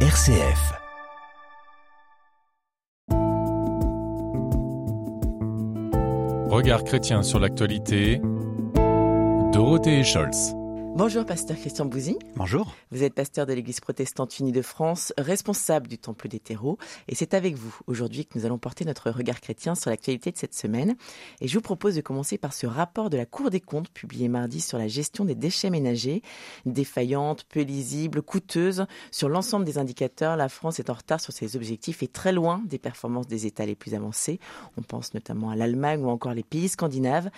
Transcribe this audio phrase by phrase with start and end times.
[0.00, 0.74] RCF.
[6.50, 8.20] Regard chrétien sur l'actualité.
[9.54, 10.55] Dorothée Scholz.
[10.96, 12.16] Bonjour, pasteur Christian Bouzy.
[12.36, 12.74] Bonjour.
[12.90, 16.78] Vous êtes pasteur de l'Église protestante unie de France, responsable du Temple des terreaux.
[17.06, 20.38] Et c'est avec vous aujourd'hui que nous allons porter notre regard chrétien sur l'actualité de
[20.38, 20.96] cette semaine.
[21.42, 24.28] Et je vous propose de commencer par ce rapport de la Cour des comptes publié
[24.28, 26.22] mardi sur la gestion des déchets ménagers.
[26.64, 28.86] Défaillante, peu lisible, coûteuse.
[29.10, 32.62] Sur l'ensemble des indicateurs, la France est en retard sur ses objectifs et très loin
[32.64, 34.40] des performances des États les plus avancés.
[34.78, 37.28] On pense notamment à l'Allemagne ou encore les pays scandinaves.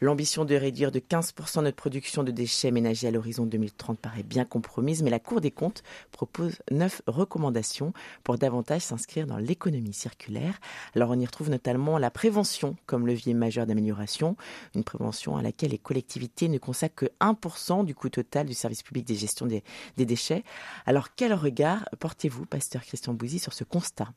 [0.00, 4.44] L'ambition de réduire de 15% notre production de déchets ménagers à l'horizon 2030 paraît bien
[4.44, 10.58] compromise, mais la Cour des comptes propose neuf recommandations pour davantage s'inscrire dans l'économie circulaire.
[10.94, 14.36] Alors on y retrouve notamment la prévention comme levier majeur d'amélioration,
[14.74, 18.82] une prévention à laquelle les collectivités ne consacrent que 1% du coût total du service
[18.82, 19.62] public des gestions des,
[19.96, 20.44] des déchets.
[20.86, 24.08] Alors quel regard portez-vous, pasteur Christian Bouzy, sur ce constat?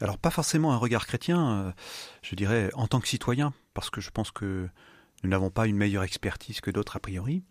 [0.00, 1.72] Alors pas forcément un regard chrétien, euh,
[2.22, 4.68] je dirais en tant que citoyen, parce que je pense que
[5.22, 7.42] nous n'avons pas une meilleure expertise que d'autres a priori,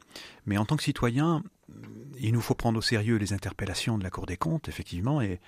[0.45, 1.43] mais en tant que citoyen,
[2.19, 5.39] il nous faut prendre au sérieux les interpellations de la Cour des comptes, effectivement, et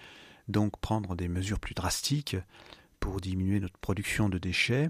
[0.48, 2.38] donc prendre des mesures plus drastiques
[3.00, 4.90] pour diminuer notre production de déchets,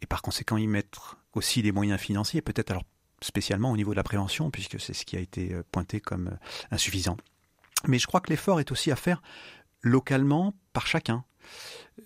[0.00, 2.84] et par conséquent y mettre aussi des moyens financiers, peut-être alors
[3.20, 6.28] spécialement au niveau de la prévention, puisque c'est ce qui a été euh, pointé comme
[6.28, 6.36] euh,
[6.70, 7.16] insuffisant.
[7.86, 9.22] Mais je crois que l'effort est aussi à faire
[9.82, 11.24] localement par chacun,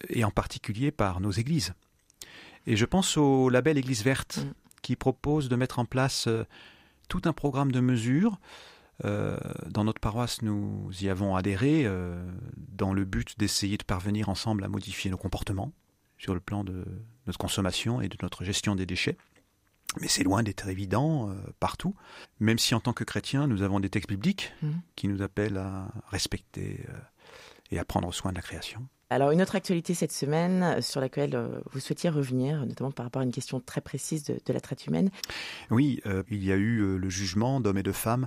[0.08, 1.74] et en particulier par nos églises.
[2.66, 4.52] Et je pense au label Église verte, mm.
[4.82, 6.44] qui propose de mettre en place euh,
[7.08, 8.38] tout un programme de mesures.
[9.04, 9.36] Euh,
[9.68, 12.24] dans notre paroisse, nous y avons adhéré euh,
[12.56, 15.72] dans le but d'essayer de parvenir ensemble à modifier nos comportements
[16.18, 16.84] sur le plan de
[17.26, 19.16] notre consommation et de notre gestion des déchets.
[20.00, 21.94] Mais c'est loin d'être évident euh, partout,
[22.40, 24.70] même si en tant que chrétiens, nous avons des textes bibliques Mm.
[24.94, 26.86] qui nous appellent à respecter
[27.72, 28.86] et à prendre soin de la création.
[29.10, 33.04] Alors, une autre actualité cette semaine euh, sur laquelle euh, vous souhaitiez revenir, notamment par
[33.04, 35.10] rapport à une question très précise de, de la traite humaine.
[35.70, 38.26] Oui, euh, il y a eu le jugement d'hommes et de femmes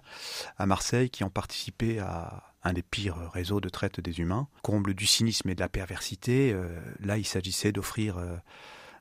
[0.57, 4.47] à Marseille qui ont participé à un des pires réseaux de traite des humains.
[4.61, 8.35] Comble du cynisme et de la perversité, euh, là il s'agissait d'offrir euh,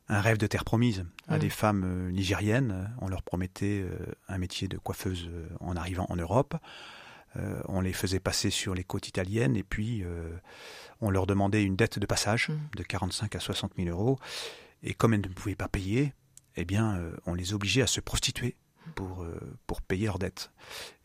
[0.08, 1.40] un rêve de terre promise à Mm.
[1.40, 2.94] des femmes nigériennes.
[3.00, 3.86] On leur promettait
[4.28, 6.56] un métier de coiffeuse en arrivant en Europe.
[7.36, 10.30] Euh, on les faisait passer sur les côtes italiennes et puis euh,
[11.00, 12.58] on leur demandait une dette de passage Mm.
[12.76, 14.18] de 45 à 60 000 euros.
[14.82, 16.12] Et comme elles ne pouvaient pas payer,
[16.56, 18.54] eh bien, euh, on les obligeait à se prostituer
[18.94, 19.24] pour,
[19.66, 20.50] pour payer leurs dettes.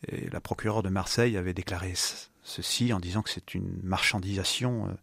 [0.08, 4.96] Et la procureure de Marseille avait déclaré ce- ceci en disant que c'est une marchandisation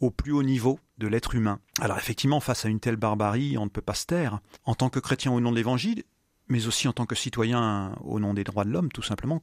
[0.00, 1.60] au plus haut niveau de l'être humain.
[1.80, 4.40] Alors effectivement, face à une telle barbarie, on ne peut pas se taire.
[4.64, 6.02] En tant que chrétien au nom de l'Évangile,
[6.48, 9.40] mais aussi en tant que citoyen au nom des droits de l'homme, tout simplement,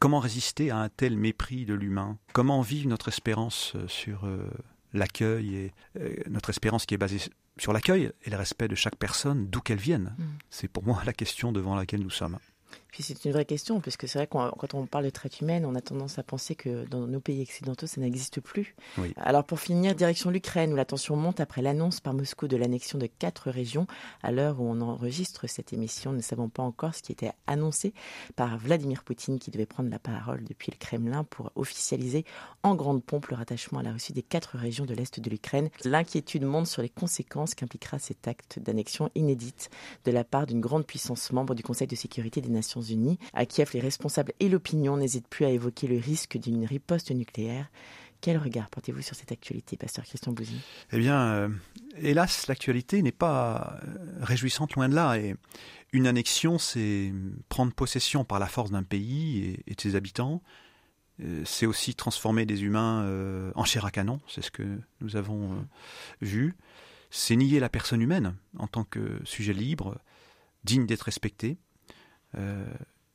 [0.00, 2.18] comment résister à un tel mépris de l'humain?
[2.32, 4.50] Comment vivre notre espérance euh, sur euh,
[4.92, 7.20] l'accueil et euh, notre espérance qui est basée
[7.58, 10.16] sur l'accueil et le respect de chaque personne, d'où qu'elle vienne?
[10.18, 10.24] Mm.
[10.48, 12.38] C'est pour moi la question devant laquelle nous sommes.
[12.92, 15.64] Puis c'est une vraie question, puisque c'est vrai que quand on parle de traite humaine,
[15.64, 18.74] on a tendance à penser que dans nos pays occidentaux, ça n'existe plus.
[18.98, 19.12] Oui.
[19.16, 22.98] Alors pour finir, direction l'Ukraine, où la tension monte après l'annonce par Moscou de l'annexion
[22.98, 23.86] de quatre régions.
[24.22, 27.32] À l'heure où on enregistre cette émission, nous ne savons pas encore ce qui était
[27.46, 27.94] annoncé
[28.36, 32.24] par Vladimir Poutine, qui devait prendre la parole depuis le Kremlin pour officialiser
[32.62, 35.70] en grande pompe le rattachement à la Russie des quatre régions de l'Est de l'Ukraine.
[35.84, 39.70] L'inquiétude monte sur les conséquences qu'impliquera cet acte d'annexion inédite
[40.04, 43.18] de la part d'une grande puissance membre du Conseil de sécurité des Nations Unies.
[43.32, 47.70] À Kiev, les responsables et l'opinion n'hésitent plus à évoquer le risque d'une riposte nucléaire.
[48.20, 50.60] Quel regard portez-vous sur cette actualité, pasteur Christian Bouzy
[50.92, 51.48] Eh bien, euh,
[51.96, 55.16] hélas, l'actualité n'est pas euh, réjouissante loin de là.
[55.16, 55.36] Et
[55.92, 57.12] une annexion, c'est
[57.48, 60.42] prendre possession par la force d'un pays et, de ses habitants.
[61.22, 64.20] Euh, C'est aussi transformer des humains en chair à canon.
[64.28, 65.66] C'est ce que nous avons
[66.20, 66.56] vu.
[67.10, 69.98] C'est nier la personne humaine en tant que sujet libre,
[70.64, 71.56] digne d'être respecté.
[72.36, 72.64] Euh,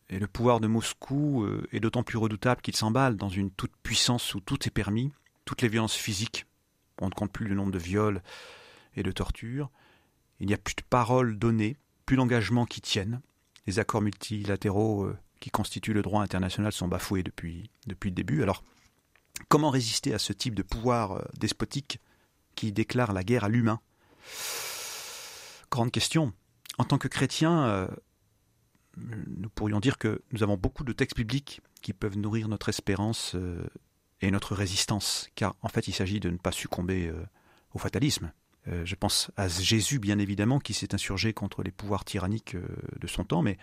[0.09, 3.75] et le pouvoir de Moscou euh, est d'autant plus redoutable qu'il s'emballe dans une toute
[3.81, 5.12] puissance où tout est permis,
[5.45, 6.45] toutes les violences physiques.
[7.01, 8.22] On ne compte plus le nombre de viols
[8.95, 9.72] et de tortures.
[10.39, 13.22] Il n'y a plus de paroles données, plus d'engagements qui tiennent.
[13.68, 18.44] Les accords multilatéraux euh, qui constituent le droit international sont bafoués depuis, depuis le début.
[18.44, 18.63] Alors,
[19.50, 22.00] comment résister à ce type de pouvoir despotique
[22.56, 23.81] qui déclare la guerre à l'humain?
[25.72, 26.31] Grande question.
[26.78, 27.89] En tant que chrétien,
[28.97, 33.36] nous pourrions dire que nous avons beaucoup de textes bibliques qui peuvent nourrir notre espérance
[33.36, 33.63] euh,
[34.21, 37.25] et notre résistance, car en fait il s'agit de ne pas succomber euh,
[37.74, 38.31] au fatalisme.
[38.68, 42.56] Euh, je pense à Jésus bien évidemment qui s'est insurgé contre les pouvoirs tyranniques
[43.00, 43.57] de son temps, mais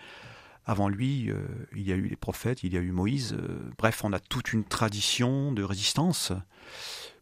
[0.65, 1.29] avant lui,
[1.73, 3.35] il y a eu les prophètes, il y a eu Moïse.
[3.77, 6.31] Bref, on a toute une tradition de résistance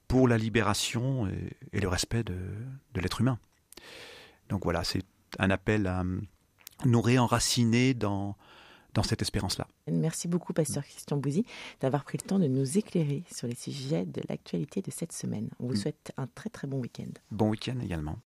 [0.07, 1.27] pour la libération
[1.73, 2.35] et, le respect de,
[2.93, 3.39] l'être humain.
[4.49, 5.03] Donc voilà, c'est
[5.39, 6.03] un appel à
[6.85, 8.35] nous réenraciner dans,
[8.93, 9.67] dans cette espérance-là.
[9.91, 11.45] Merci beaucoup, pasteur Christian Bouzy,
[11.79, 15.49] d'avoir pris le temps de nous éclairer sur les sujets de l'actualité de cette semaine.
[15.59, 15.77] On vous mm.
[15.77, 17.11] souhaite un très très bon week-end.
[17.31, 18.17] Bon week-end également.